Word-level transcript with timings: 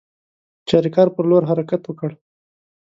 چاریکار 0.69 1.07
پر 1.15 1.23
لور 1.29 1.43
حرکت 1.49 1.81
وکړ. 1.85 2.11